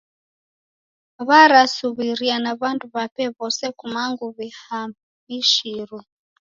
[1.27, 5.97] Warasuw'iria na w'andu w'ape w'ose kumangu w'ihamishiro.